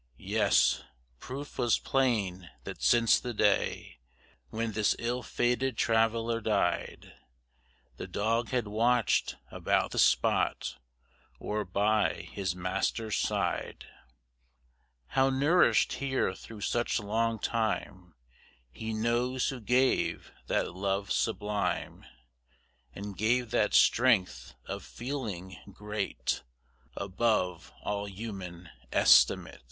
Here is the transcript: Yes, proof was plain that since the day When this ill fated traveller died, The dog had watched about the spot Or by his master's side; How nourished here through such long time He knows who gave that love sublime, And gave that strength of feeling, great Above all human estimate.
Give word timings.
Yes, 0.17 0.81
proof 1.19 1.59
was 1.59 1.77
plain 1.77 2.49
that 2.63 2.81
since 2.81 3.19
the 3.19 3.35
day 3.35 3.99
When 4.49 4.71
this 4.71 4.95
ill 4.97 5.21
fated 5.21 5.77
traveller 5.77 6.41
died, 6.41 7.13
The 7.97 8.07
dog 8.07 8.49
had 8.49 8.67
watched 8.67 9.35
about 9.51 9.91
the 9.91 9.99
spot 9.99 10.79
Or 11.37 11.63
by 11.63 12.27
his 12.31 12.55
master's 12.55 13.15
side; 13.15 13.85
How 15.09 15.29
nourished 15.29 15.93
here 15.93 16.33
through 16.33 16.61
such 16.61 16.99
long 16.99 17.37
time 17.37 18.15
He 18.71 18.93
knows 18.95 19.49
who 19.49 19.59
gave 19.61 20.31
that 20.47 20.73
love 20.73 21.11
sublime, 21.11 22.05
And 22.95 23.15
gave 23.15 23.51
that 23.51 23.75
strength 23.75 24.55
of 24.65 24.83
feeling, 24.83 25.57
great 25.71 26.41
Above 26.95 27.71
all 27.83 28.07
human 28.07 28.71
estimate. 28.91 29.59